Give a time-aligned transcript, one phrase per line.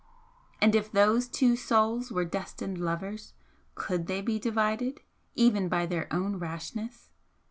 [0.59, 3.33] And if those two souls were destined lovers,
[3.75, 5.01] COULD they be divided,
[5.35, 7.11] even by their own rashness?